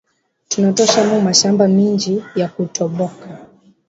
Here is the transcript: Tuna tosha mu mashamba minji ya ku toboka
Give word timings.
Tuna 0.49 0.69
tosha 0.77 1.01
mu 1.09 1.17
mashamba 1.27 1.63
minji 1.75 2.13
ya 2.39 2.47
ku 2.53 2.61
toboka 2.75 3.27